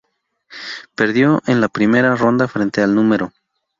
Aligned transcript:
Perdió 0.95 1.43
en 1.45 1.61
la 1.61 1.67
primera 1.69 2.15
ronda 2.15 2.47
frente 2.47 2.81
al 2.81 2.95
No. 2.95 3.31